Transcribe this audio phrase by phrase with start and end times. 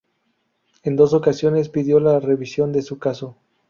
[0.81, 3.37] En dos ocasiones, pidió la revisión de su caso.